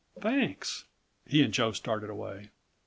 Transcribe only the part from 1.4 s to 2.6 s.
and Joe started away.